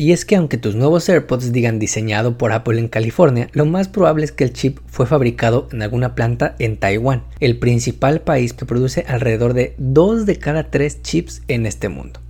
Y 0.00 0.12
es 0.12 0.24
que 0.24 0.36
aunque 0.36 0.58
tus 0.58 0.76
nuevos 0.76 1.08
AirPods 1.08 1.50
digan 1.50 1.80
diseñado 1.80 2.38
por 2.38 2.52
Apple 2.52 2.78
en 2.78 2.86
California, 2.86 3.50
lo 3.52 3.66
más 3.66 3.88
probable 3.88 4.24
es 4.24 4.30
que 4.30 4.44
el 4.44 4.52
chip 4.52 4.78
fue 4.86 5.06
fabricado 5.06 5.68
en 5.72 5.82
alguna 5.82 6.14
planta 6.14 6.54
en 6.60 6.76
Taiwán, 6.76 7.24
el 7.40 7.58
principal 7.58 8.20
país 8.20 8.52
que 8.52 8.64
produce 8.64 9.04
alrededor 9.08 9.54
de 9.54 9.74
2 9.78 10.24
de 10.24 10.38
cada 10.38 10.70
3 10.70 11.02
chips 11.02 11.42
en 11.48 11.66
este 11.66 11.88
mundo. 11.88 12.20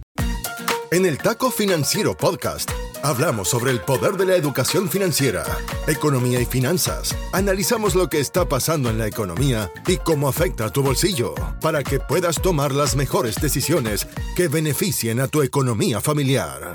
En 0.91 1.05
el 1.05 1.19
Taco 1.19 1.51
Financiero 1.51 2.17
Podcast 2.17 2.71
hablamos 3.03 3.49
sobre 3.49 3.71
el 3.71 3.81
poder 3.83 4.17
de 4.17 4.25
la 4.25 4.37
educación 4.37 4.89
financiera, 4.89 5.45
economía 5.87 6.41
y 6.41 6.47
finanzas. 6.47 7.15
Analizamos 7.35 7.95
lo 7.95 8.09
que 8.09 8.19
está 8.19 8.49
pasando 8.49 8.89
en 8.89 8.97
la 8.97 9.07
economía 9.07 9.71
y 9.87 9.99
cómo 9.99 10.27
afecta 10.27 10.65
a 10.65 10.71
tu 10.71 10.83
bolsillo 10.83 11.35
para 11.61 11.85
que 11.85 12.01
puedas 12.01 12.41
tomar 12.41 12.73
las 12.73 12.97
mejores 12.97 13.37
decisiones 13.37 14.07
que 14.35 14.49
beneficien 14.49 15.21
a 15.21 15.29
tu 15.29 15.43
economía 15.43 16.01
familiar. 16.01 16.75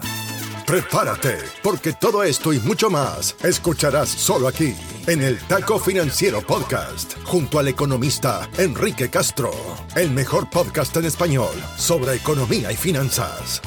Prepárate, 0.73 1.35
porque 1.61 1.93
todo 1.93 2.23
esto 2.23 2.51
y 2.51 2.59
mucho 2.59 2.89
más 2.89 3.35
escucharás 3.43 4.09
solo 4.09 4.47
aquí, 4.47 4.73
en 5.05 5.21
el 5.21 5.37
Taco 5.37 5.77
Financiero 5.77 6.41
Podcast, 6.41 7.13
junto 7.25 7.59
al 7.59 7.67
economista 7.67 8.49
Enrique 8.57 9.07
Castro, 9.07 9.51
el 9.95 10.09
mejor 10.09 10.49
podcast 10.49 10.97
en 10.97 11.05
español 11.05 11.53
sobre 11.77 12.15
economía 12.15 12.71
y 12.71 12.75
finanzas. 12.75 13.61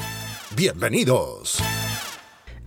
Bienvenidos. 0.53 1.63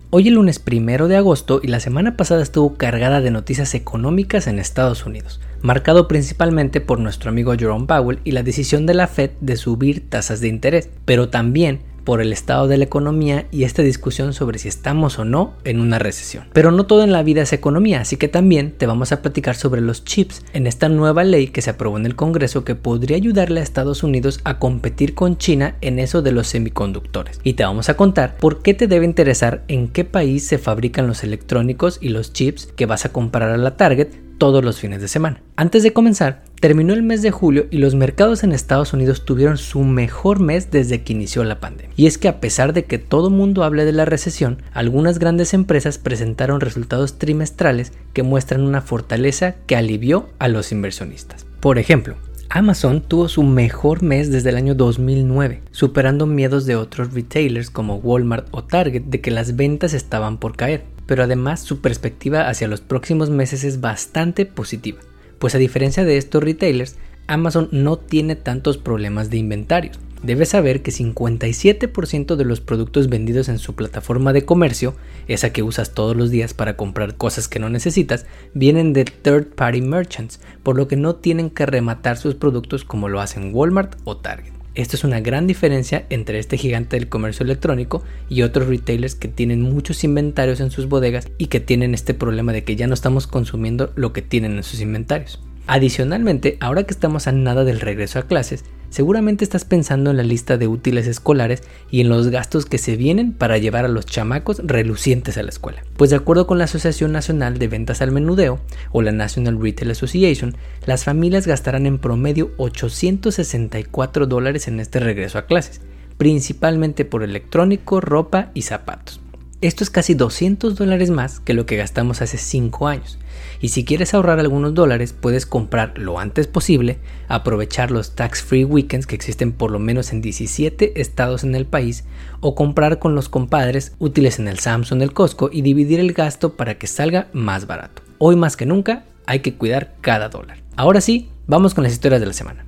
Hoy 0.09 0.29
el 0.29 0.33
lunes 0.33 0.57
primero 0.57 1.07
de 1.07 1.17
agosto 1.17 1.59
y 1.61 1.67
la 1.67 1.79
semana 1.79 2.17
pasada 2.17 2.41
estuvo 2.41 2.77
cargada 2.77 3.21
de 3.21 3.29
noticias 3.29 3.75
económicas 3.75 4.47
en 4.47 4.57
Estados 4.57 5.05
Unidos, 5.05 5.39
marcado 5.61 6.07
principalmente 6.07 6.81
por 6.81 6.99
nuestro 6.99 7.29
amigo 7.29 7.53
Jerome 7.53 7.85
Powell 7.85 8.19
y 8.23 8.31
la 8.31 8.41
decisión 8.41 8.87
de 8.87 8.95
la 8.95 9.07
Fed 9.07 9.29
de 9.39 9.55
subir 9.55 10.09
tasas 10.09 10.41
de 10.41 10.47
interés, 10.47 10.89
pero 11.05 11.29
también 11.29 11.90
por 12.03 12.21
el 12.21 12.33
estado 12.33 12.67
de 12.67 12.77
la 12.77 12.83
economía 12.83 13.47
y 13.51 13.63
esta 13.63 13.81
discusión 13.81 14.33
sobre 14.33 14.59
si 14.59 14.67
estamos 14.67 15.19
o 15.19 15.25
no 15.25 15.53
en 15.63 15.79
una 15.79 15.99
recesión. 15.99 16.45
Pero 16.53 16.71
no 16.71 16.85
todo 16.85 17.03
en 17.03 17.11
la 17.11 17.23
vida 17.23 17.41
es 17.41 17.53
economía, 17.53 18.01
así 18.01 18.17
que 18.17 18.27
también 18.27 18.71
te 18.71 18.85
vamos 18.85 19.11
a 19.11 19.21
platicar 19.21 19.55
sobre 19.55 19.81
los 19.81 20.03
chips 20.03 20.43
en 20.53 20.67
esta 20.67 20.89
nueva 20.89 21.23
ley 21.23 21.47
que 21.47 21.61
se 21.61 21.69
aprobó 21.69 21.97
en 21.97 22.05
el 22.05 22.15
Congreso 22.15 22.63
que 22.63 22.75
podría 22.75 23.17
ayudarle 23.17 23.59
a 23.59 23.63
Estados 23.63 24.03
Unidos 24.03 24.39
a 24.43 24.59
competir 24.59 25.15
con 25.15 25.37
China 25.37 25.75
en 25.81 25.99
eso 25.99 26.21
de 26.21 26.31
los 26.31 26.47
semiconductores. 26.47 27.39
Y 27.43 27.53
te 27.53 27.63
vamos 27.63 27.89
a 27.89 27.95
contar 27.95 28.37
por 28.37 28.61
qué 28.61 28.73
te 28.73 28.87
debe 28.87 29.05
interesar 29.05 29.63
en 29.67 29.87
qué 29.87 30.05
país 30.05 30.47
se 30.47 30.57
fabrican 30.57 31.07
los 31.07 31.23
electrónicos 31.23 31.97
y 32.01 32.09
los 32.09 32.33
chips 32.33 32.67
que 32.75 32.85
vas 32.85 33.05
a 33.05 33.11
comprar 33.11 33.49
a 33.49 33.57
la 33.57 33.77
Target 33.77 34.09
todos 34.41 34.65
los 34.65 34.79
fines 34.79 35.01
de 35.01 35.07
semana. 35.07 35.39
Antes 35.55 35.83
de 35.83 35.93
comenzar, 35.93 36.41
terminó 36.59 36.93
el 36.93 37.03
mes 37.03 37.21
de 37.21 37.29
julio 37.29 37.67
y 37.69 37.77
los 37.77 37.93
mercados 37.93 38.43
en 38.43 38.53
Estados 38.53 38.91
Unidos 38.91 39.23
tuvieron 39.23 39.59
su 39.59 39.81
mejor 39.81 40.39
mes 40.39 40.71
desde 40.71 41.03
que 41.03 41.13
inició 41.13 41.43
la 41.43 41.59
pandemia. 41.59 41.93
Y 41.95 42.07
es 42.07 42.17
que 42.17 42.27
a 42.27 42.39
pesar 42.39 42.73
de 42.73 42.85
que 42.85 42.97
todo 42.97 43.29
mundo 43.29 43.63
hable 43.63 43.85
de 43.85 43.91
la 43.91 44.03
recesión, 44.03 44.63
algunas 44.73 45.19
grandes 45.19 45.53
empresas 45.53 45.99
presentaron 45.99 46.59
resultados 46.59 47.19
trimestrales 47.19 47.93
que 48.13 48.23
muestran 48.23 48.61
una 48.61 48.81
fortaleza 48.81 49.57
que 49.67 49.75
alivió 49.75 50.29
a 50.39 50.47
los 50.47 50.71
inversionistas. 50.71 51.45
Por 51.59 51.77
ejemplo, 51.77 52.15
Amazon 52.49 53.01
tuvo 53.01 53.29
su 53.29 53.43
mejor 53.43 54.01
mes 54.01 54.31
desde 54.31 54.49
el 54.49 54.55
año 54.55 54.73
2009, 54.73 55.61
superando 55.69 56.25
miedos 56.25 56.65
de 56.65 56.77
otros 56.77 57.13
retailers 57.13 57.69
como 57.69 57.97
Walmart 57.97 58.47
o 58.49 58.63
Target 58.63 59.03
de 59.03 59.21
que 59.21 59.29
las 59.29 59.55
ventas 59.55 59.93
estaban 59.93 60.39
por 60.39 60.57
caer 60.57 60.83
pero 61.11 61.23
además 61.25 61.59
su 61.59 61.81
perspectiva 61.81 62.47
hacia 62.47 62.69
los 62.69 62.79
próximos 62.79 63.29
meses 63.29 63.65
es 63.65 63.81
bastante 63.81 64.45
positiva, 64.45 64.99
pues 65.39 65.53
a 65.53 65.57
diferencia 65.57 66.05
de 66.05 66.15
estos 66.15 66.41
retailers, 66.41 66.95
Amazon 67.27 67.67
no 67.73 67.97
tiene 67.97 68.37
tantos 68.37 68.77
problemas 68.77 69.29
de 69.29 69.35
inventarios. 69.35 69.99
Debes 70.23 70.47
saber 70.47 70.81
que 70.81 70.91
57% 70.91 72.37
de 72.37 72.45
los 72.45 72.61
productos 72.61 73.09
vendidos 73.09 73.49
en 73.49 73.59
su 73.59 73.75
plataforma 73.75 74.31
de 74.31 74.45
comercio, 74.45 74.95
esa 75.27 75.51
que 75.51 75.63
usas 75.63 75.93
todos 75.93 76.15
los 76.15 76.31
días 76.31 76.53
para 76.53 76.77
comprar 76.77 77.17
cosas 77.17 77.49
que 77.49 77.59
no 77.59 77.69
necesitas, 77.69 78.25
vienen 78.53 78.93
de 78.93 79.03
third 79.03 79.47
party 79.47 79.81
merchants, 79.81 80.39
por 80.63 80.77
lo 80.77 80.87
que 80.87 80.95
no 80.95 81.15
tienen 81.15 81.49
que 81.49 81.65
rematar 81.65 82.15
sus 82.15 82.35
productos 82.35 82.85
como 82.85 83.09
lo 83.09 83.19
hacen 83.19 83.53
Walmart 83.53 83.97
o 84.05 84.15
Target. 84.15 84.60
Esto 84.73 84.95
es 84.95 85.03
una 85.03 85.19
gran 85.19 85.47
diferencia 85.47 86.05
entre 86.09 86.39
este 86.39 86.57
gigante 86.57 86.95
del 86.95 87.09
comercio 87.09 87.43
electrónico 87.43 88.03
y 88.29 88.43
otros 88.43 88.67
retailers 88.67 89.15
que 89.15 89.27
tienen 89.27 89.61
muchos 89.61 90.05
inventarios 90.05 90.61
en 90.61 90.71
sus 90.71 90.87
bodegas 90.87 91.29
y 91.37 91.47
que 91.47 91.59
tienen 91.59 91.93
este 91.93 92.13
problema 92.13 92.53
de 92.53 92.63
que 92.63 92.77
ya 92.77 92.87
no 92.87 92.93
estamos 92.93 93.27
consumiendo 93.27 93.91
lo 93.95 94.13
que 94.13 94.21
tienen 94.21 94.55
en 94.55 94.63
sus 94.63 94.79
inventarios. 94.79 95.41
Adicionalmente, 95.67 96.57
ahora 96.59 96.83
que 96.83 96.93
estamos 96.93 97.27
a 97.27 97.31
nada 97.31 97.63
del 97.63 97.79
regreso 97.79 98.19
a 98.19 98.23
clases, 98.23 98.65
seguramente 98.89 99.43
estás 99.43 99.63
pensando 99.63 100.11
en 100.11 100.17
la 100.17 100.23
lista 100.23 100.57
de 100.57 100.67
útiles 100.67 101.07
escolares 101.07 101.63
y 101.89 102.01
en 102.01 102.09
los 102.09 102.27
gastos 102.29 102.65
que 102.65 102.77
se 102.77 102.97
vienen 102.97 103.31
para 103.31 103.57
llevar 103.57 103.85
a 103.85 103.87
los 103.87 104.05
chamacos 104.05 104.61
relucientes 104.63 105.37
a 105.37 105.43
la 105.43 105.49
escuela. 105.49 105.83
Pues 105.97 106.09
de 106.09 106.17
acuerdo 106.17 106.45
con 106.45 106.57
la 106.57 106.65
Asociación 106.65 107.11
Nacional 107.11 107.57
de 107.57 107.67
Ventas 107.67 108.01
al 108.01 108.11
Menudeo 108.11 108.59
o 108.91 109.01
la 109.01 109.11
National 109.11 109.61
Retail 109.61 109.91
Association, 109.91 110.55
las 110.85 111.05
familias 111.05 111.47
gastarán 111.47 111.85
en 111.85 111.99
promedio 111.99 112.51
864 112.57 114.25
dólares 114.25 114.67
en 114.67 114.79
este 114.79 114.99
regreso 114.99 115.37
a 115.37 115.45
clases, 115.45 115.81
principalmente 116.17 117.05
por 117.05 117.23
electrónico, 117.23 118.01
ropa 118.01 118.51
y 118.53 118.63
zapatos. 118.63 119.21
Esto 119.61 119.83
es 119.83 119.91
casi 119.91 120.15
200 120.15 120.75
dólares 120.75 121.11
más 121.11 121.39
que 121.39 121.53
lo 121.53 121.67
que 121.67 121.77
gastamos 121.77 122.23
hace 122.23 122.39
5 122.39 122.87
años. 122.87 123.19
Y 123.59 123.69
si 123.69 123.85
quieres 123.85 124.15
ahorrar 124.15 124.39
algunos 124.39 124.73
dólares, 124.73 125.13
puedes 125.13 125.45
comprar 125.45 125.99
lo 125.99 126.17
antes 126.17 126.47
posible, 126.47 126.97
aprovechar 127.27 127.91
los 127.91 128.15
tax-free 128.15 128.65
weekends 128.65 129.05
que 129.05 129.13
existen 129.13 129.51
por 129.51 129.69
lo 129.69 129.77
menos 129.77 130.13
en 130.13 130.21
17 130.21 130.99
estados 130.99 131.43
en 131.43 131.53
el 131.53 131.67
país, 131.67 132.05
o 132.39 132.55
comprar 132.55 132.97
con 132.97 133.13
los 133.13 133.29
compadres 133.29 133.93
útiles 133.99 134.39
en 134.39 134.47
el 134.47 134.57
Samsung, 134.57 135.03
el 135.03 135.13
Costco 135.13 135.51
y 135.53 135.61
dividir 135.61 135.99
el 135.99 136.13
gasto 136.13 136.55
para 136.57 136.79
que 136.79 136.87
salga 136.87 137.27
más 137.31 137.67
barato. 137.67 138.01
Hoy 138.17 138.35
más 138.35 138.57
que 138.57 138.65
nunca 138.65 139.05
hay 139.27 139.41
que 139.41 139.53
cuidar 139.53 139.93
cada 140.01 140.29
dólar. 140.29 140.63
Ahora 140.75 141.01
sí, 141.01 141.29
vamos 141.45 141.75
con 141.75 141.83
las 141.83 141.93
historias 141.93 142.19
de 142.19 142.27
la 142.27 142.33
semana. 142.33 142.65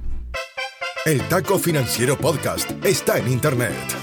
El 1.08 1.28
Taco 1.28 1.58
Financiero 1.58 2.20
Podcast 2.20 2.70
está 2.86 3.18
en 3.18 3.32
Internet. 3.32 4.03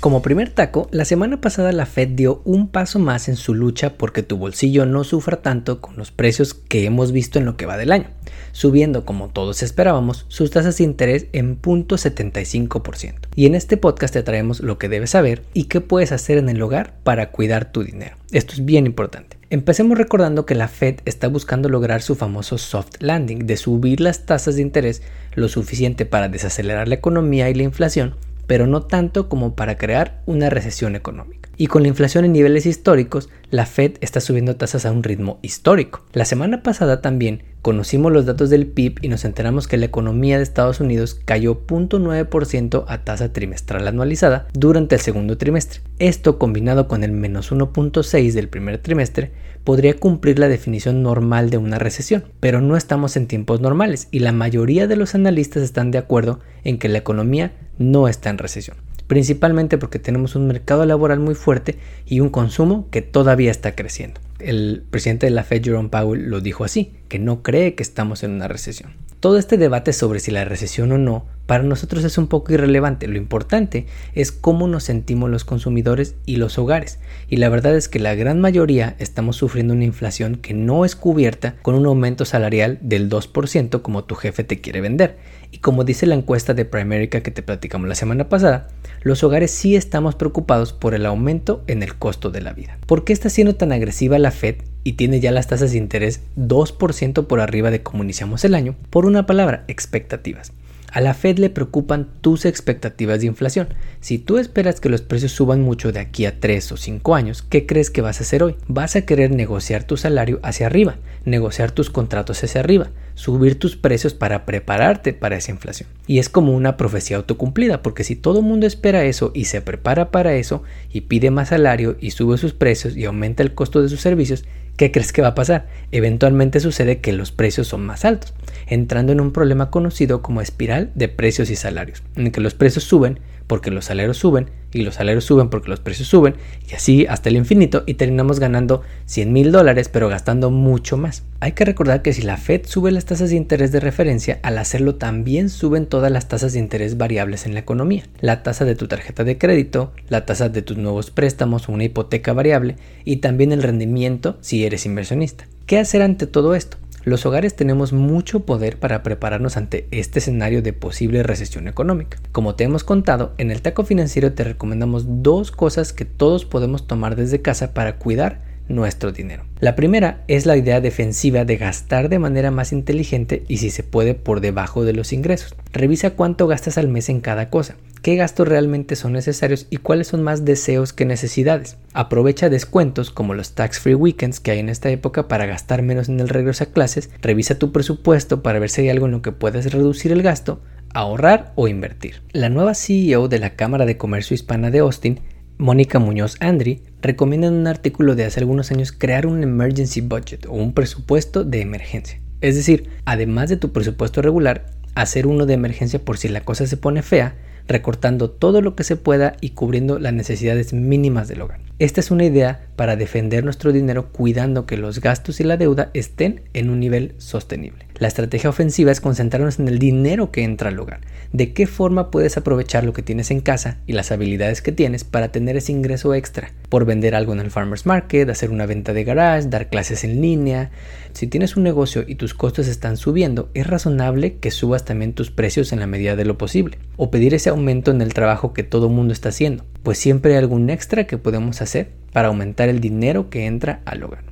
Como 0.00 0.22
primer 0.22 0.50
taco, 0.50 0.86
la 0.92 1.04
semana 1.04 1.40
pasada 1.40 1.72
la 1.72 1.84
Fed 1.84 2.10
dio 2.10 2.40
un 2.44 2.68
paso 2.68 3.00
más 3.00 3.28
en 3.28 3.34
su 3.34 3.52
lucha 3.52 3.94
porque 3.94 4.22
tu 4.22 4.36
bolsillo 4.36 4.86
no 4.86 5.02
sufra 5.02 5.42
tanto 5.42 5.80
con 5.80 5.96
los 5.96 6.12
precios 6.12 6.54
que 6.54 6.84
hemos 6.84 7.10
visto 7.10 7.40
en 7.40 7.44
lo 7.44 7.56
que 7.56 7.66
va 7.66 7.76
del 7.76 7.90
año, 7.90 8.06
subiendo 8.52 9.04
como 9.04 9.28
todos 9.30 9.64
esperábamos 9.64 10.24
sus 10.28 10.52
tasas 10.52 10.78
de 10.78 10.84
interés 10.84 11.26
en 11.32 11.60
0.75%. 11.60 13.14
Y 13.34 13.46
en 13.46 13.56
este 13.56 13.76
podcast 13.76 14.14
te 14.14 14.22
traemos 14.22 14.60
lo 14.60 14.78
que 14.78 14.88
debes 14.88 15.10
saber 15.10 15.42
y 15.52 15.64
qué 15.64 15.80
puedes 15.80 16.12
hacer 16.12 16.38
en 16.38 16.48
el 16.48 16.62
hogar 16.62 16.94
para 17.02 17.32
cuidar 17.32 17.72
tu 17.72 17.82
dinero. 17.82 18.16
Esto 18.30 18.52
es 18.52 18.64
bien 18.64 18.86
importante. 18.86 19.36
Empecemos 19.50 19.98
recordando 19.98 20.46
que 20.46 20.54
la 20.54 20.68
Fed 20.68 21.00
está 21.06 21.26
buscando 21.26 21.68
lograr 21.68 22.02
su 22.02 22.14
famoso 22.14 22.56
soft 22.56 23.00
landing, 23.00 23.46
de 23.46 23.56
subir 23.56 24.00
las 24.00 24.26
tasas 24.26 24.54
de 24.54 24.62
interés 24.62 25.02
lo 25.34 25.48
suficiente 25.48 26.06
para 26.06 26.28
desacelerar 26.28 26.86
la 26.86 26.94
economía 26.94 27.50
y 27.50 27.54
la 27.54 27.64
inflación 27.64 28.14
pero 28.48 28.66
no 28.66 28.82
tanto 28.82 29.28
como 29.28 29.54
para 29.54 29.76
crear 29.76 30.22
una 30.26 30.50
recesión 30.50 30.96
económica. 30.96 31.47
Y 31.60 31.66
con 31.66 31.82
la 31.82 31.88
inflación 31.88 32.24
en 32.24 32.32
niveles 32.32 32.66
históricos, 32.66 33.30
la 33.50 33.66
Fed 33.66 33.96
está 34.00 34.20
subiendo 34.20 34.54
tasas 34.54 34.86
a 34.86 34.92
un 34.92 35.02
ritmo 35.02 35.40
histórico. 35.42 36.04
La 36.12 36.24
semana 36.24 36.62
pasada 36.62 37.02
también 37.02 37.42
conocimos 37.62 38.12
los 38.12 38.26
datos 38.26 38.48
del 38.48 38.68
PIB 38.68 39.00
y 39.02 39.08
nos 39.08 39.24
enteramos 39.24 39.66
que 39.66 39.76
la 39.76 39.86
economía 39.86 40.36
de 40.36 40.44
Estados 40.44 40.78
Unidos 40.78 41.20
cayó 41.24 41.66
0.9% 41.66 42.84
a 42.86 43.04
tasa 43.04 43.32
trimestral 43.32 43.88
anualizada 43.88 44.46
durante 44.52 44.94
el 44.94 45.00
segundo 45.00 45.36
trimestre. 45.36 45.80
Esto 45.98 46.38
combinado 46.38 46.86
con 46.86 47.02
el 47.02 47.10
menos 47.10 47.50
1.6 47.50 48.32
del 48.34 48.48
primer 48.48 48.78
trimestre 48.78 49.32
podría 49.64 49.94
cumplir 49.94 50.38
la 50.38 50.48
definición 50.48 51.02
normal 51.02 51.50
de 51.50 51.58
una 51.58 51.80
recesión, 51.80 52.24
pero 52.38 52.60
no 52.60 52.76
estamos 52.76 53.16
en 53.16 53.26
tiempos 53.26 53.60
normales 53.60 54.06
y 54.12 54.20
la 54.20 54.32
mayoría 54.32 54.86
de 54.86 54.94
los 54.94 55.16
analistas 55.16 55.64
están 55.64 55.90
de 55.90 55.98
acuerdo 55.98 56.38
en 56.62 56.78
que 56.78 56.88
la 56.88 56.98
economía 56.98 57.52
no 57.78 58.08
está 58.08 58.30
en 58.30 58.38
recesión, 58.38 58.76
principalmente 59.08 59.78
porque 59.78 59.98
tenemos 59.98 60.36
un 60.36 60.46
mercado 60.46 60.86
laboral 60.86 61.18
muy 61.18 61.34
fuerte 61.34 61.78
y 62.06 62.20
un 62.20 62.28
consumo 62.28 62.86
que 62.90 63.02
todavía 63.02 63.50
está 63.50 63.74
creciendo. 63.74 64.20
El 64.38 64.84
presidente 64.88 65.26
de 65.26 65.30
la 65.30 65.42
Fed, 65.42 65.64
Jerome 65.64 65.88
Powell, 65.88 66.30
lo 66.30 66.40
dijo 66.40 66.62
así, 66.62 66.92
que 67.08 67.18
no 67.18 67.42
cree 67.42 67.74
que 67.74 67.82
estamos 67.82 68.22
en 68.22 68.30
una 68.30 68.46
recesión. 68.46 68.92
Todo 69.18 69.38
este 69.38 69.56
debate 69.56 69.92
sobre 69.92 70.20
si 70.20 70.30
la 70.30 70.44
recesión 70.44 70.92
o 70.92 70.98
no 70.98 71.26
para 71.48 71.64
nosotros 71.64 72.04
es 72.04 72.18
un 72.18 72.26
poco 72.26 72.52
irrelevante. 72.52 73.08
Lo 73.08 73.16
importante 73.16 73.86
es 74.14 74.32
cómo 74.32 74.68
nos 74.68 74.84
sentimos 74.84 75.30
los 75.30 75.46
consumidores 75.46 76.14
y 76.26 76.36
los 76.36 76.58
hogares. 76.58 76.98
Y 77.26 77.36
la 77.36 77.48
verdad 77.48 77.74
es 77.74 77.88
que 77.88 77.98
la 77.98 78.14
gran 78.14 78.38
mayoría 78.38 78.96
estamos 78.98 79.36
sufriendo 79.36 79.72
una 79.72 79.84
inflación 79.84 80.36
que 80.36 80.52
no 80.52 80.84
es 80.84 80.94
cubierta 80.94 81.56
con 81.62 81.74
un 81.74 81.86
aumento 81.86 82.26
salarial 82.26 82.78
del 82.82 83.08
2% 83.08 83.80
como 83.80 84.04
tu 84.04 84.14
jefe 84.14 84.44
te 84.44 84.60
quiere 84.60 84.82
vender. 84.82 85.16
Y 85.50 85.60
como 85.60 85.84
dice 85.84 86.04
la 86.04 86.16
encuesta 86.16 86.52
de 86.52 86.66
Primerica 86.66 87.22
que 87.22 87.30
te 87.30 87.42
platicamos 87.42 87.88
la 87.88 87.94
semana 87.94 88.28
pasada, 88.28 88.68
los 89.00 89.24
hogares 89.24 89.50
sí 89.50 89.74
estamos 89.74 90.16
preocupados 90.16 90.74
por 90.74 90.94
el 90.94 91.06
aumento 91.06 91.64
en 91.66 91.82
el 91.82 91.94
costo 91.94 92.30
de 92.30 92.42
la 92.42 92.52
vida. 92.52 92.76
¿Por 92.84 93.04
qué 93.04 93.14
está 93.14 93.30
siendo 93.30 93.54
tan 93.54 93.72
agresiva 93.72 94.18
la 94.18 94.32
Fed 94.32 94.56
y 94.84 94.92
tiene 94.92 95.18
ya 95.18 95.32
las 95.32 95.46
tasas 95.46 95.72
de 95.72 95.78
interés 95.78 96.20
2% 96.36 97.26
por 97.26 97.40
arriba 97.40 97.70
de 97.70 97.82
como 97.82 98.04
iniciamos 98.04 98.44
el 98.44 98.54
año? 98.54 98.76
Por 98.90 99.06
una 99.06 99.24
palabra, 99.24 99.64
expectativas. 99.66 100.52
A 100.90 101.02
la 101.02 101.12
Fed 101.12 101.38
le 101.38 101.50
preocupan 101.50 102.08
tus 102.22 102.46
expectativas 102.46 103.20
de 103.20 103.26
inflación. 103.26 103.68
Si 104.00 104.18
tú 104.18 104.38
esperas 104.38 104.80
que 104.80 104.88
los 104.88 105.02
precios 105.02 105.32
suban 105.32 105.60
mucho 105.60 105.92
de 105.92 106.00
aquí 106.00 106.24
a 106.24 106.40
3 106.40 106.72
o 106.72 106.76
5 106.78 107.14
años, 107.14 107.42
¿qué 107.42 107.66
crees 107.66 107.90
que 107.90 108.00
vas 108.00 108.20
a 108.20 108.22
hacer 108.22 108.42
hoy? 108.42 108.56
Vas 108.68 108.96
a 108.96 109.02
querer 109.02 109.30
negociar 109.30 109.84
tu 109.84 109.98
salario 109.98 110.40
hacia 110.42 110.66
arriba, 110.66 110.96
negociar 111.26 111.72
tus 111.72 111.90
contratos 111.90 112.42
hacia 112.42 112.60
arriba, 112.60 112.90
subir 113.14 113.58
tus 113.58 113.76
precios 113.76 114.14
para 114.14 114.46
prepararte 114.46 115.12
para 115.12 115.36
esa 115.36 115.50
inflación. 115.50 115.90
Y 116.06 116.20
es 116.20 116.30
como 116.30 116.54
una 116.54 116.78
profecía 116.78 117.18
autocumplida, 117.18 117.82
porque 117.82 118.02
si 118.02 118.16
todo 118.16 118.38
el 118.38 118.46
mundo 118.46 118.66
espera 118.66 119.04
eso 119.04 119.30
y 119.34 119.44
se 119.44 119.60
prepara 119.60 120.10
para 120.10 120.36
eso 120.36 120.62
y 120.90 121.02
pide 121.02 121.30
más 121.30 121.50
salario 121.50 121.98
y 122.00 122.12
sube 122.12 122.38
sus 122.38 122.54
precios 122.54 122.96
y 122.96 123.04
aumenta 123.04 123.42
el 123.42 123.54
costo 123.54 123.82
de 123.82 123.90
sus 123.90 124.00
servicios, 124.00 124.44
¿qué 124.78 124.92
crees 124.92 125.12
que 125.12 125.20
va 125.20 125.28
a 125.28 125.34
pasar? 125.34 125.66
Eventualmente 125.92 126.60
sucede 126.60 127.00
que 127.00 127.12
los 127.12 127.32
precios 127.32 127.66
son 127.66 127.84
más 127.84 128.06
altos, 128.06 128.32
entrando 128.66 129.12
en 129.12 129.20
un 129.20 129.32
problema 129.32 129.70
conocido 129.70 130.22
como 130.22 130.40
espiral 130.40 130.92
de 130.94 131.08
precios 131.08 131.50
y 131.50 131.56
salarios, 131.56 132.02
en 132.16 132.30
que 132.30 132.40
los 132.40 132.54
precios 132.54 132.84
suben 132.84 133.18
porque 133.48 133.72
los 133.72 133.86
salarios 133.86 134.18
suben 134.18 134.50
y 134.72 134.82
los 134.82 134.94
salarios 134.94 135.24
suben 135.24 135.48
porque 135.48 135.70
los 135.70 135.80
precios 135.80 136.08
suben 136.08 136.36
y 136.70 136.74
así 136.74 137.06
hasta 137.06 137.30
el 137.30 137.36
infinito 137.36 137.82
y 137.86 137.94
terminamos 137.94 138.38
ganando 138.38 138.82
100 139.06 139.32
mil 139.32 139.50
dólares 139.50 139.88
pero 139.88 140.08
gastando 140.08 140.50
mucho 140.50 140.96
más. 140.96 141.24
Hay 141.40 141.52
que 141.52 141.64
recordar 141.64 142.02
que 142.02 142.12
si 142.12 142.22
la 142.22 142.36
Fed 142.36 142.66
sube 142.66 142.92
las 142.92 143.06
tasas 143.06 143.30
de 143.30 143.36
interés 143.36 143.72
de 143.72 143.80
referencia, 143.80 144.38
al 144.42 144.58
hacerlo 144.58 144.94
también 144.94 145.48
suben 145.48 145.86
todas 145.86 146.12
las 146.12 146.28
tasas 146.28 146.52
de 146.52 146.58
interés 146.60 146.96
variables 146.98 147.46
en 147.46 147.54
la 147.54 147.60
economía. 147.60 148.04
La 148.20 148.42
tasa 148.42 148.64
de 148.64 148.74
tu 148.74 148.86
tarjeta 148.86 149.24
de 149.24 149.38
crédito, 149.38 149.92
la 150.08 150.26
tasa 150.26 150.48
de 150.48 150.62
tus 150.62 150.76
nuevos 150.76 151.10
préstamos 151.10 151.68
una 151.68 151.84
hipoteca 151.84 152.32
variable 152.32 152.76
y 153.04 153.16
también 153.16 153.52
el 153.52 153.62
rendimiento 153.62 154.36
si 154.40 154.64
eres 154.64 154.86
inversionista. 154.86 155.46
¿Qué 155.66 155.78
hacer 155.78 156.02
ante 156.02 156.26
todo 156.26 156.54
esto? 156.54 156.76
Los 157.08 157.24
hogares 157.24 157.56
tenemos 157.56 157.94
mucho 157.94 158.40
poder 158.40 158.78
para 158.78 159.02
prepararnos 159.02 159.56
ante 159.56 159.88
este 159.92 160.18
escenario 160.18 160.60
de 160.60 160.74
posible 160.74 161.22
recesión 161.22 161.66
económica. 161.66 162.18
Como 162.32 162.54
te 162.54 162.64
hemos 162.64 162.84
contado, 162.84 163.32
en 163.38 163.50
el 163.50 163.62
taco 163.62 163.82
financiero 163.82 164.34
te 164.34 164.44
recomendamos 164.44 165.04
dos 165.22 165.50
cosas 165.50 165.94
que 165.94 166.04
todos 166.04 166.44
podemos 166.44 166.86
tomar 166.86 167.16
desde 167.16 167.40
casa 167.40 167.72
para 167.72 167.96
cuidar 167.96 168.42
nuestro 168.68 169.12
dinero. 169.12 169.44
La 169.60 169.76
primera 169.76 170.24
es 170.28 170.46
la 170.46 170.56
idea 170.56 170.80
defensiva 170.80 171.44
de 171.44 171.56
gastar 171.56 172.08
de 172.08 172.18
manera 172.18 172.50
más 172.50 172.72
inteligente 172.72 173.44
y 173.48 173.58
si 173.58 173.70
se 173.70 173.82
puede 173.82 174.14
por 174.14 174.40
debajo 174.40 174.84
de 174.84 174.92
los 174.92 175.12
ingresos. 175.12 175.54
Revisa 175.72 176.10
cuánto 176.10 176.46
gastas 176.46 176.78
al 176.78 176.88
mes 176.88 177.08
en 177.08 177.20
cada 177.20 177.50
cosa 177.50 177.76
qué 178.02 178.16
gastos 178.16 178.48
realmente 178.48 178.96
son 178.96 179.12
necesarios 179.12 179.66
y 179.70 179.78
cuáles 179.78 180.08
son 180.08 180.22
más 180.22 180.44
deseos 180.44 180.92
que 180.92 181.04
necesidades. 181.04 181.76
Aprovecha 181.92 182.48
descuentos 182.48 183.10
como 183.10 183.34
los 183.34 183.54
tax 183.54 183.80
free 183.80 183.94
weekends 183.94 184.40
que 184.40 184.50
hay 184.50 184.58
en 184.60 184.68
esta 184.68 184.90
época 184.90 185.28
para 185.28 185.46
gastar 185.46 185.82
menos 185.82 186.08
en 186.08 186.20
el 186.20 186.28
regreso 186.28 186.64
a 186.64 186.68
clases, 186.68 187.10
revisa 187.20 187.58
tu 187.58 187.72
presupuesto 187.72 188.42
para 188.42 188.58
ver 188.58 188.70
si 188.70 188.82
hay 188.82 188.88
algo 188.88 189.06
en 189.06 189.12
lo 189.12 189.22
que 189.22 189.32
puedas 189.32 189.72
reducir 189.72 190.12
el 190.12 190.22
gasto, 190.22 190.60
ahorrar 190.94 191.52
o 191.54 191.68
invertir. 191.68 192.22
La 192.32 192.48
nueva 192.48 192.74
CEO 192.74 193.28
de 193.28 193.38
la 193.38 193.56
Cámara 193.56 193.86
de 193.86 193.96
Comercio 193.96 194.34
Hispana 194.34 194.70
de 194.70 194.78
Austin, 194.80 195.20
Mónica 195.58 195.98
Muñoz 195.98 196.36
Andri, 196.40 196.82
recomienda 197.00 197.46
en 197.46 197.54
un 197.54 197.66
artículo 197.66 198.14
de 198.14 198.24
hace 198.24 198.40
algunos 198.40 198.70
años 198.70 198.92
crear 198.92 199.26
un 199.26 199.42
emergency 199.42 200.00
budget 200.00 200.46
o 200.46 200.52
un 200.52 200.72
presupuesto 200.72 201.44
de 201.44 201.60
emergencia. 201.60 202.20
Es 202.40 202.54
decir, 202.54 202.88
además 203.04 203.48
de 203.48 203.56
tu 203.56 203.72
presupuesto 203.72 204.22
regular, 204.22 204.66
hacer 204.94 205.26
uno 205.26 205.46
de 205.46 205.54
emergencia 205.54 205.98
por 205.98 206.18
si 206.18 206.28
la 206.28 206.42
cosa 206.42 206.66
se 206.66 206.76
pone 206.76 207.02
fea 207.02 207.36
recortando 207.68 208.30
todo 208.30 208.62
lo 208.62 208.74
que 208.74 208.84
se 208.84 208.96
pueda 208.96 209.36
y 209.40 209.50
cubriendo 209.50 209.98
las 209.98 210.12
necesidades 210.12 210.72
mínimas 210.72 211.28
del 211.28 211.42
hogar. 211.42 211.60
Esta 211.80 212.00
es 212.00 212.10
una 212.10 212.24
idea 212.24 212.66
para 212.74 212.96
defender 212.96 213.44
nuestro 213.44 213.70
dinero 213.70 214.10
cuidando 214.10 214.66
que 214.66 214.76
los 214.76 215.00
gastos 215.00 215.38
y 215.38 215.44
la 215.44 215.56
deuda 215.56 215.90
estén 215.94 216.42
en 216.52 216.70
un 216.70 216.80
nivel 216.80 217.14
sostenible. 217.18 217.86
La 217.98 218.08
estrategia 218.08 218.50
ofensiva 218.50 218.90
es 218.90 219.00
concentrarnos 219.00 219.60
en 219.60 219.68
el 219.68 219.78
dinero 219.78 220.32
que 220.32 220.42
entra 220.42 220.70
al 220.70 220.78
hogar. 220.78 221.00
De 221.32 221.52
qué 221.52 221.68
forma 221.68 222.10
puedes 222.10 222.36
aprovechar 222.36 222.82
lo 222.82 222.92
que 222.92 223.02
tienes 223.02 223.30
en 223.30 223.40
casa 223.40 223.78
y 223.86 223.92
las 223.92 224.10
habilidades 224.10 224.60
que 224.60 224.72
tienes 224.72 225.04
para 225.04 225.30
tener 225.30 225.56
ese 225.56 225.70
ingreso 225.70 226.14
extra. 226.14 226.52
Por 226.68 226.84
vender 226.84 227.14
algo 227.14 227.32
en 227.32 227.40
el 227.40 227.50
farmer's 227.50 227.86
market, 227.86 228.28
hacer 228.28 228.50
una 228.50 228.66
venta 228.66 228.92
de 228.92 229.04
garage, 229.04 229.48
dar 229.48 229.68
clases 229.68 230.02
en 230.02 230.20
línea. 230.20 230.70
Si 231.12 231.26
tienes 231.26 231.56
un 231.56 231.64
negocio 231.64 232.04
y 232.06 232.16
tus 232.16 232.34
costos 232.34 232.66
están 232.66 232.96
subiendo, 232.96 233.50
es 233.54 233.66
razonable 233.66 234.38
que 234.38 234.50
subas 234.50 234.84
también 234.84 235.12
tus 235.12 235.30
precios 235.30 235.72
en 235.72 235.80
la 235.80 235.86
medida 235.86 236.16
de 236.16 236.24
lo 236.24 236.38
posible. 236.38 236.78
O 236.96 237.10
pedir 237.10 237.34
ese 237.34 237.50
aumento 237.50 237.90
en 237.90 238.00
el 238.00 238.14
trabajo 238.14 238.52
que 238.52 238.62
todo 238.62 238.88
mundo 238.88 239.12
está 239.12 239.30
haciendo. 239.30 239.64
Pues 239.82 239.98
siempre 239.98 240.32
hay 240.32 240.38
algún 240.38 240.70
extra 240.70 241.06
que 241.06 241.18
podemos 241.18 241.62
hacer 241.62 241.67
para 242.12 242.28
aumentar 242.28 242.68
el 242.68 242.80
dinero 242.80 243.30
que 243.30 243.46
entra 243.46 243.80
al 243.84 244.02
hogar. 244.02 244.24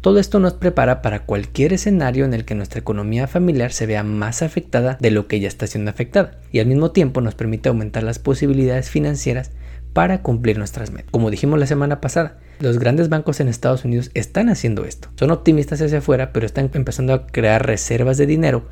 Todo 0.00 0.18
esto 0.18 0.38
nos 0.38 0.54
prepara 0.54 1.02
para 1.02 1.20
cualquier 1.20 1.72
escenario 1.72 2.24
en 2.24 2.34
el 2.34 2.44
que 2.44 2.54
nuestra 2.54 2.80
economía 2.80 3.26
familiar 3.26 3.72
se 3.72 3.86
vea 3.86 4.02
más 4.02 4.42
afectada 4.42 4.98
de 5.00 5.10
lo 5.10 5.26
que 5.26 5.40
ya 5.40 5.48
está 5.48 5.66
siendo 5.66 5.90
afectada 5.90 6.40
y 6.52 6.60
al 6.60 6.66
mismo 6.66 6.90
tiempo 6.90 7.20
nos 7.20 7.34
permite 7.34 7.68
aumentar 7.68 8.02
las 8.02 8.18
posibilidades 8.18 8.90
financieras 8.90 9.50
para 9.92 10.22
cumplir 10.22 10.58
nuestras 10.58 10.90
metas. 10.90 11.10
Como 11.10 11.30
dijimos 11.30 11.58
la 11.58 11.66
semana 11.66 12.00
pasada, 12.00 12.36
los 12.60 12.78
grandes 12.78 13.08
bancos 13.08 13.40
en 13.40 13.48
Estados 13.48 13.84
Unidos 13.84 14.10
están 14.14 14.48
haciendo 14.48 14.84
esto. 14.84 15.08
Son 15.16 15.30
optimistas 15.30 15.80
hacia 15.80 15.98
afuera, 15.98 16.32
pero 16.32 16.46
están 16.46 16.70
empezando 16.74 17.14
a 17.14 17.26
crear 17.26 17.64
reservas 17.64 18.18
de 18.18 18.26
dinero 18.26 18.64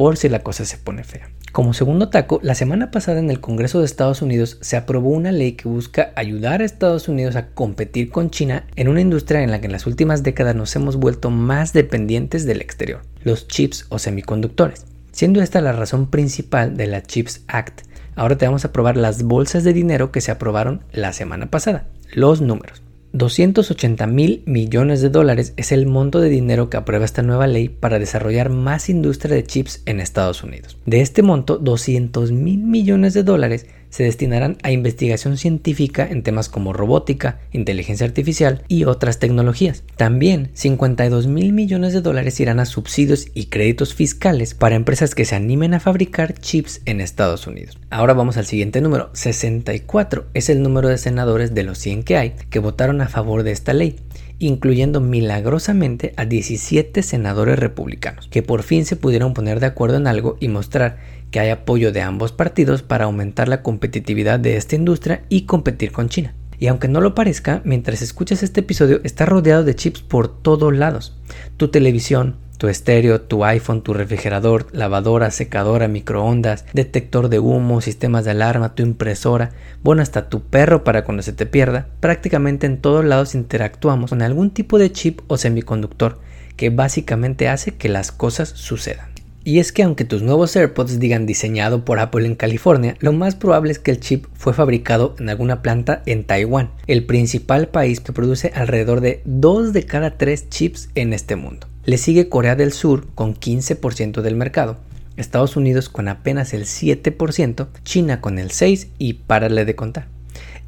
por 0.00 0.16
si 0.16 0.30
la 0.30 0.38
cosa 0.38 0.64
se 0.64 0.78
pone 0.78 1.04
fea. 1.04 1.28
Como 1.52 1.74
segundo 1.74 2.08
taco, 2.08 2.40
la 2.42 2.54
semana 2.54 2.90
pasada 2.90 3.18
en 3.18 3.30
el 3.30 3.38
Congreso 3.38 3.80
de 3.80 3.84
Estados 3.84 4.22
Unidos 4.22 4.56
se 4.62 4.78
aprobó 4.78 5.10
una 5.10 5.30
ley 5.30 5.52
que 5.52 5.68
busca 5.68 6.12
ayudar 6.16 6.62
a 6.62 6.64
Estados 6.64 7.06
Unidos 7.06 7.36
a 7.36 7.48
competir 7.48 8.10
con 8.10 8.30
China 8.30 8.64
en 8.76 8.88
una 8.88 9.02
industria 9.02 9.42
en 9.42 9.50
la 9.50 9.60
que 9.60 9.66
en 9.66 9.72
las 9.72 9.86
últimas 9.86 10.22
décadas 10.22 10.56
nos 10.56 10.74
hemos 10.74 10.96
vuelto 10.96 11.28
más 11.28 11.74
dependientes 11.74 12.46
del 12.46 12.62
exterior, 12.62 13.02
los 13.24 13.46
chips 13.46 13.84
o 13.90 13.98
semiconductores. 13.98 14.86
Siendo 15.12 15.42
esta 15.42 15.60
la 15.60 15.72
razón 15.72 16.08
principal 16.08 16.78
de 16.78 16.86
la 16.86 17.02
Chips 17.02 17.42
Act, 17.46 17.82
ahora 18.16 18.38
te 18.38 18.46
vamos 18.46 18.64
a 18.64 18.72
probar 18.72 18.96
las 18.96 19.22
bolsas 19.22 19.64
de 19.64 19.74
dinero 19.74 20.12
que 20.12 20.22
se 20.22 20.30
aprobaron 20.30 20.82
la 20.92 21.12
semana 21.12 21.50
pasada, 21.50 21.88
los 22.14 22.40
números. 22.40 22.80
280 23.12 24.06
mil 24.06 24.42
millones 24.46 25.00
de 25.00 25.10
dólares 25.10 25.52
es 25.56 25.72
el 25.72 25.86
monto 25.86 26.20
de 26.20 26.28
dinero 26.28 26.70
que 26.70 26.76
aprueba 26.76 27.04
esta 27.04 27.22
nueva 27.22 27.46
ley 27.46 27.68
para 27.68 27.98
desarrollar 27.98 28.50
más 28.50 28.88
industria 28.88 29.34
de 29.34 29.44
chips 29.44 29.82
en 29.86 30.00
Estados 30.00 30.44
Unidos. 30.44 30.78
De 30.86 31.00
este 31.00 31.22
monto, 31.22 31.58
200 31.58 32.30
mil 32.30 32.58
millones 32.58 33.12
de 33.14 33.24
dólares 33.24 33.66
se 33.90 34.04
destinarán 34.04 34.56
a 34.62 34.70
investigación 34.70 35.36
científica 35.36 36.06
en 36.08 36.22
temas 36.22 36.48
como 36.48 36.72
robótica, 36.72 37.40
inteligencia 37.52 38.06
artificial 38.06 38.62
y 38.68 38.84
otras 38.84 39.18
tecnologías. 39.18 39.82
También 39.96 40.50
52 40.54 41.26
mil 41.26 41.52
millones 41.52 41.92
de 41.92 42.00
dólares 42.00 42.40
irán 42.40 42.60
a 42.60 42.66
subsidios 42.66 43.26
y 43.34 43.46
créditos 43.46 43.94
fiscales 43.94 44.54
para 44.54 44.76
empresas 44.76 45.14
que 45.14 45.24
se 45.24 45.34
animen 45.34 45.74
a 45.74 45.80
fabricar 45.80 46.34
chips 46.34 46.80
en 46.86 47.00
Estados 47.00 47.46
Unidos. 47.46 47.78
Ahora 47.90 48.14
vamos 48.14 48.36
al 48.36 48.46
siguiente 48.46 48.80
número, 48.80 49.10
64 49.12 50.26
es 50.34 50.48
el 50.48 50.62
número 50.62 50.88
de 50.88 50.98
senadores 50.98 51.54
de 51.54 51.64
los 51.64 51.78
100 51.78 52.04
que 52.04 52.16
hay 52.16 52.34
que 52.48 52.60
votaron 52.60 53.00
a 53.00 53.08
favor 53.08 53.42
de 53.42 53.52
esta 53.52 53.72
ley 53.72 53.96
incluyendo 54.40 55.00
milagrosamente 55.00 56.14
a 56.16 56.24
17 56.24 57.02
senadores 57.02 57.58
republicanos, 57.58 58.26
que 58.28 58.42
por 58.42 58.62
fin 58.62 58.86
se 58.86 58.96
pudieron 58.96 59.34
poner 59.34 59.60
de 59.60 59.66
acuerdo 59.66 59.98
en 59.98 60.06
algo 60.06 60.36
y 60.40 60.48
mostrar 60.48 60.98
que 61.30 61.40
hay 61.40 61.50
apoyo 61.50 61.92
de 61.92 62.02
ambos 62.02 62.32
partidos 62.32 62.82
para 62.82 63.04
aumentar 63.04 63.48
la 63.48 63.62
competitividad 63.62 64.40
de 64.40 64.56
esta 64.56 64.76
industria 64.76 65.22
y 65.28 65.42
competir 65.42 65.92
con 65.92 66.08
China. 66.08 66.34
Y 66.58 66.66
aunque 66.66 66.88
no 66.88 67.00
lo 67.00 67.14
parezca, 67.14 67.62
mientras 67.64 68.02
escuchas 68.02 68.42
este 68.42 68.60
episodio 68.60 69.00
está 69.02 69.24
rodeado 69.24 69.64
de 69.64 69.74
chips 69.74 70.02
por 70.02 70.42
todos 70.42 70.76
lados. 70.76 71.16
Tu 71.56 71.68
televisión, 71.68 72.36
tu 72.58 72.68
estéreo, 72.68 73.22
tu 73.22 73.46
iPhone, 73.46 73.82
tu 73.82 73.94
refrigerador, 73.94 74.66
lavadora, 74.72 75.30
secadora, 75.30 75.88
microondas, 75.88 76.66
detector 76.74 77.30
de 77.30 77.38
humo, 77.38 77.80
sistemas 77.80 78.26
de 78.26 78.32
alarma, 78.32 78.74
tu 78.74 78.82
impresora, 78.82 79.52
bueno, 79.82 80.02
hasta 80.02 80.28
tu 80.28 80.42
perro 80.42 80.84
para 80.84 81.02
cuando 81.02 81.22
se 81.22 81.32
te 81.32 81.46
pierda, 81.46 81.88
prácticamente 82.00 82.66
en 82.66 82.82
todos 82.82 83.02
lados 83.02 83.34
interactuamos 83.34 84.10
con 84.10 84.20
algún 84.20 84.50
tipo 84.50 84.78
de 84.78 84.92
chip 84.92 85.20
o 85.28 85.38
semiconductor 85.38 86.18
que 86.56 86.68
básicamente 86.68 87.48
hace 87.48 87.76
que 87.76 87.88
las 87.88 88.12
cosas 88.12 88.50
sucedan. 88.50 89.09
Y 89.42 89.58
es 89.58 89.72
que 89.72 89.82
aunque 89.82 90.04
tus 90.04 90.22
nuevos 90.22 90.54
AirPods 90.54 90.98
digan 90.98 91.24
diseñado 91.24 91.84
por 91.84 91.98
Apple 91.98 92.26
en 92.26 92.34
California, 92.34 92.96
lo 93.00 93.12
más 93.12 93.34
probable 93.34 93.72
es 93.72 93.78
que 93.78 93.90
el 93.90 94.00
chip 94.00 94.26
fue 94.34 94.52
fabricado 94.52 95.14
en 95.18 95.30
alguna 95.30 95.62
planta 95.62 96.02
en 96.04 96.24
Taiwán, 96.24 96.70
el 96.86 97.06
principal 97.06 97.68
país 97.68 98.00
que 98.00 98.12
produce 98.12 98.52
alrededor 98.54 99.00
de 99.00 99.22
2 99.24 99.72
de 99.72 99.84
cada 99.84 100.18
3 100.18 100.50
chips 100.50 100.90
en 100.94 101.14
este 101.14 101.36
mundo. 101.36 101.66
Le 101.86 101.96
sigue 101.96 102.28
Corea 102.28 102.54
del 102.54 102.72
Sur 102.72 103.06
con 103.14 103.34
15% 103.34 104.20
del 104.20 104.36
mercado, 104.36 104.76
Estados 105.16 105.56
Unidos 105.56 105.88
con 105.88 106.08
apenas 106.08 106.52
el 106.52 106.64
7%, 106.64 107.68
China 107.82 108.20
con 108.20 108.38
el 108.38 108.50
6% 108.50 108.88
y 108.98 109.14
párale 109.14 109.64
de 109.64 109.74
contar. 109.74 110.19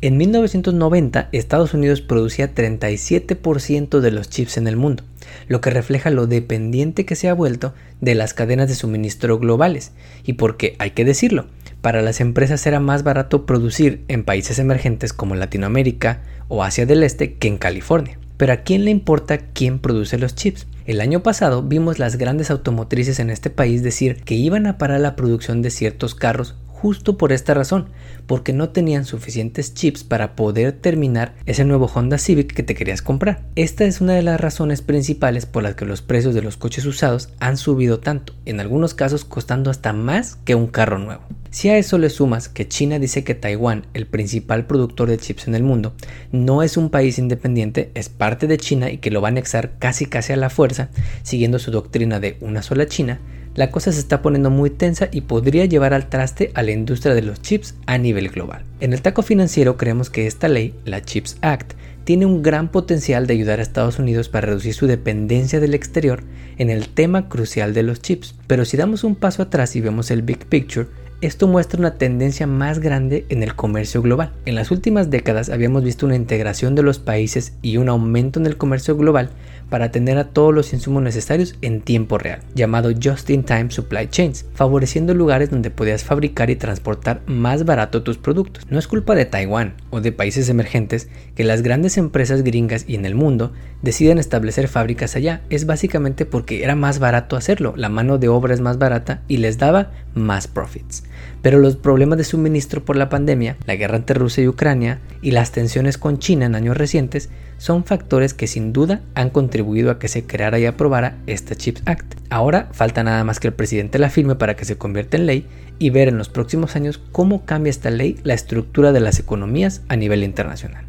En 0.04 0.16
1990, 0.16 1.28
Estados 1.30 1.75
Unidos 1.75 2.00
producía 2.00 2.52
37% 2.52 4.00
de 4.00 4.11
los 4.11 4.28
chips 4.28 4.56
en 4.56 4.66
el 4.66 4.76
mundo, 4.76 5.04
lo 5.47 5.61
que 5.61 5.71
refleja 5.71 6.11
lo 6.11 6.26
dependiente 6.26 7.06
que 7.06 7.14
se 7.14 7.28
ha 7.28 7.35
vuelto 7.35 7.73
de 8.00 8.16
las 8.16 8.35
cadenas 8.35 8.68
de 8.68 8.75
suministro 8.75 9.38
globales. 9.38 9.92
Y 10.25 10.32
porque, 10.32 10.75
hay 10.80 10.90
que 10.90 11.04
decirlo, 11.04 11.47
para 11.82 12.02
las 12.02 12.21
empresas 12.21 12.66
era 12.66 12.80
más 12.80 13.04
barato 13.04 13.47
producir 13.47 14.02
en 14.09 14.25
países 14.25 14.59
emergentes 14.59 15.12
como 15.12 15.37
Latinoamérica 15.37 16.23
o 16.49 16.64
Asia 16.64 16.85
del 16.85 17.04
Este 17.04 17.35
que 17.35 17.47
en 17.47 17.59
California. 17.59 18.18
Pero 18.38 18.54
¿a 18.54 18.56
quién 18.56 18.85
le 18.85 18.90
importa 18.90 19.38
quién 19.38 19.78
produce 19.78 20.18
los 20.18 20.35
chips? 20.35 20.66
El 20.85 21.00
año 21.00 21.23
pasado 21.23 21.62
vimos 21.62 22.00
las 22.00 22.16
grandes 22.16 22.50
automotrices 22.50 23.21
en 23.21 23.30
este 23.30 23.50
país 23.50 23.85
decir 23.85 24.25
que 24.25 24.35
iban 24.35 24.66
a 24.66 24.78
parar 24.78 24.99
la 24.99 25.14
producción 25.14 25.62
de 25.62 25.71
ciertos 25.71 26.16
carros 26.16 26.56
justo 26.82 27.16
por 27.16 27.30
esta 27.30 27.54
razón, 27.54 27.90
porque 28.26 28.52
no 28.52 28.70
tenían 28.70 29.04
suficientes 29.04 29.72
chips 29.72 30.02
para 30.02 30.34
poder 30.34 30.72
terminar 30.72 31.32
ese 31.46 31.64
nuevo 31.64 31.86
Honda 31.86 32.18
Civic 32.18 32.52
que 32.52 32.64
te 32.64 32.74
querías 32.74 33.02
comprar. 33.02 33.44
Esta 33.54 33.84
es 33.84 34.00
una 34.00 34.14
de 34.14 34.22
las 34.22 34.40
razones 34.40 34.82
principales 34.82 35.46
por 35.46 35.62
las 35.62 35.76
que 35.76 35.84
los 35.84 36.02
precios 36.02 36.34
de 36.34 36.42
los 36.42 36.56
coches 36.56 36.84
usados 36.84 37.28
han 37.38 37.56
subido 37.56 38.00
tanto, 38.00 38.34
en 38.46 38.58
algunos 38.58 38.94
casos 38.94 39.24
costando 39.24 39.70
hasta 39.70 39.92
más 39.92 40.34
que 40.44 40.56
un 40.56 40.66
carro 40.66 40.98
nuevo. 40.98 41.22
Si 41.52 41.68
a 41.68 41.78
eso 41.78 41.98
le 41.98 42.10
sumas 42.10 42.48
que 42.48 42.66
China 42.66 42.98
dice 42.98 43.22
que 43.22 43.36
Taiwán, 43.36 43.86
el 43.94 44.06
principal 44.06 44.66
productor 44.66 45.08
de 45.08 45.18
chips 45.18 45.46
en 45.46 45.54
el 45.54 45.62
mundo, 45.62 45.94
no 46.32 46.64
es 46.64 46.76
un 46.76 46.90
país 46.90 47.16
independiente, 47.20 47.92
es 47.94 48.08
parte 48.08 48.48
de 48.48 48.58
China 48.58 48.90
y 48.90 48.98
que 48.98 49.12
lo 49.12 49.20
va 49.20 49.28
a 49.28 49.30
anexar 49.30 49.78
casi 49.78 50.06
casi 50.06 50.32
a 50.32 50.36
la 50.36 50.50
fuerza, 50.50 50.88
siguiendo 51.22 51.60
su 51.60 51.70
doctrina 51.70 52.18
de 52.18 52.38
una 52.40 52.62
sola 52.62 52.86
China, 52.86 53.20
la 53.54 53.71
cosa 53.71 53.92
se 53.92 53.99
está 53.99 54.23
poniendo 54.23 54.50
muy 54.50 54.71
tensa 54.71 55.09
y 55.12 55.23
podría 55.23 55.64
llevar 55.66 55.94
al 55.94 56.09
traste 56.09 56.50
a 56.54 56.62
la 56.62 56.71
industria 56.71 57.14
de 57.14 57.23
los 57.23 57.42
chips 57.42 57.75
a 57.87 57.99
nivel 57.99 58.28
global. 58.30 58.64
En 58.80 58.92
el 58.92 59.02
taco 59.02 59.23
financiero 59.23 59.76
creemos 59.76 60.11
que 60.11 60.26
esta 60.26 60.49
ley, 60.49 60.75
la 60.85 61.02
Chips 61.02 61.37
Act, 61.42 61.75
tiene 62.04 62.26
un 62.26 62.42
gran 62.42 62.68
potencial 62.68 63.26
de 63.26 63.35
ayudar 63.35 63.61
a 63.61 63.62
Estados 63.62 63.99
Unidos 63.99 64.28
para 64.28 64.49
reducir 64.49 64.75
su 64.75 64.87
dependencia 64.87 65.61
del 65.61 65.75
exterior 65.75 66.25
en 66.59 66.71
el 66.71 66.88
tema 66.88 67.28
crucial 67.28 67.75
de 67.75 67.85
los 67.85 68.00
chips. 68.00 68.35
Pero 68.47 68.64
si 68.64 68.76
damos 68.76 69.04
un 69.04 69.14
paso 69.14 69.42
atrás 69.42 69.76
y 69.76 69.80
vemos 69.80 70.11
el 70.11 70.23
big 70.23 70.47
picture, 70.47 70.88
esto 71.21 71.47
muestra 71.47 71.78
una 71.78 71.94
tendencia 71.94 72.49
más 72.49 72.80
grande 72.80 73.26
en 73.28 73.44
el 73.44 73.54
comercio 73.54 74.02
global. 74.02 74.32
En 74.44 74.56
las 74.56 74.73
últimas 74.73 75.09
décadas 75.09 75.50
habíamos 75.50 75.85
visto 75.85 76.04
una 76.04 76.16
integración 76.16 76.75
de 76.75 76.82
los 76.82 76.99
países 76.99 77.52
y 77.62 77.76
un 77.76 77.88
aumento 77.88 78.40
en 78.40 78.47
el 78.47 78.56
comercio 78.56 78.97
global 78.97 79.30
para 79.72 79.90
tener 79.90 80.18
a 80.18 80.24
todos 80.24 80.52
los 80.52 80.74
insumos 80.74 81.02
necesarios 81.02 81.54
en 81.62 81.80
tiempo 81.80 82.18
real, 82.18 82.40
llamado 82.54 82.90
Just-in-Time 82.92 83.70
Supply 83.70 84.06
Chains, 84.06 84.44
favoreciendo 84.52 85.14
lugares 85.14 85.48
donde 85.48 85.70
podías 85.70 86.04
fabricar 86.04 86.50
y 86.50 86.56
transportar 86.56 87.22
más 87.24 87.64
barato 87.64 88.02
tus 88.02 88.18
productos. 88.18 88.66
No 88.68 88.78
es 88.78 88.86
culpa 88.86 89.14
de 89.14 89.24
Taiwán 89.24 89.72
o 89.88 90.02
de 90.02 90.12
países 90.12 90.50
emergentes 90.50 91.08
que 91.34 91.44
las 91.44 91.62
grandes 91.62 91.96
empresas 91.96 92.42
gringas 92.42 92.84
y 92.86 92.96
en 92.96 93.06
el 93.06 93.14
mundo 93.14 93.54
deciden 93.80 94.18
establecer 94.18 94.68
fábricas 94.68 95.16
allá, 95.16 95.40
es 95.48 95.64
básicamente 95.64 96.26
porque 96.26 96.62
era 96.62 96.76
más 96.76 96.98
barato 96.98 97.36
hacerlo, 97.36 97.72
la 97.74 97.88
mano 97.88 98.18
de 98.18 98.28
obra 98.28 98.52
es 98.52 98.60
más 98.60 98.76
barata 98.76 99.22
y 99.26 99.38
les 99.38 99.56
daba 99.56 99.92
más 100.14 100.48
profits. 100.48 101.04
Pero 101.40 101.58
los 101.58 101.76
problemas 101.76 102.18
de 102.18 102.24
suministro 102.24 102.84
por 102.84 102.96
la 102.96 103.08
pandemia, 103.08 103.56
la 103.64 103.76
guerra 103.76 103.96
entre 103.96 104.18
Rusia 104.18 104.44
y 104.44 104.48
Ucrania 104.48 105.00
y 105.22 105.30
las 105.30 105.50
tensiones 105.50 105.96
con 105.96 106.18
China 106.18 106.44
en 106.44 106.56
años 106.56 106.76
recientes 106.76 107.30
son 107.62 107.85
factores 107.85 108.35
que 108.35 108.49
sin 108.49 108.73
duda 108.73 109.02
han 109.14 109.31
contribuido 109.31 109.92
a 109.92 110.00
que 110.00 110.09
se 110.09 110.26
creara 110.26 110.59
y 110.59 110.66
aprobara 110.66 111.19
esta 111.28 111.54
CHIPS 111.54 111.83
Act. 111.87 112.14
Ahora 112.28 112.69
falta 112.73 113.04
nada 113.04 113.23
más 113.23 113.38
que 113.38 113.47
el 113.47 113.54
presidente 113.54 114.00
la 114.00 114.11
firme 114.11 114.35
para 114.35 114.57
que 114.57 114.64
se 114.64 114.76
convierta 114.76 115.16
en 115.16 115.26
ley 115.26 115.47
y 115.78 115.90
ver 115.90 116.09
en 116.09 116.19
los 116.19 116.28
próximos 116.28 116.75
años 116.75 117.00
cómo 117.12 117.45
cambia 117.45 117.71
esta 117.71 117.90
ley 117.90 118.19
la 118.25 118.35
estructura 118.35 118.90
de 118.90 118.99
las 118.99 119.21
economías 119.21 119.83
a 119.87 119.95
nivel 119.95 120.25
internacional. 120.25 120.87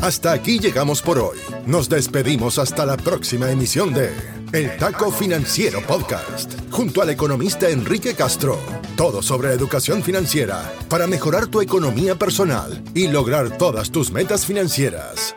Hasta 0.00 0.32
aquí 0.32 0.58
llegamos 0.58 1.02
por 1.02 1.18
hoy. 1.18 1.36
Nos 1.66 1.90
despedimos 1.90 2.58
hasta 2.58 2.86
la 2.86 2.96
próxima 2.96 3.50
emisión 3.50 3.92
de 3.92 4.08
El 4.54 4.74
Taco 4.78 5.10
Financiero 5.10 5.82
Podcast, 5.86 6.54
junto 6.70 7.02
al 7.02 7.10
economista 7.10 7.68
Enrique 7.68 8.14
Castro. 8.14 8.58
Todo 8.96 9.20
sobre 9.20 9.52
educación 9.52 10.02
financiera 10.02 10.72
para 10.88 11.06
mejorar 11.06 11.48
tu 11.48 11.60
economía 11.60 12.14
personal 12.14 12.82
y 12.94 13.08
lograr 13.08 13.58
todas 13.58 13.90
tus 13.90 14.10
metas 14.12 14.46
financieras. 14.46 15.36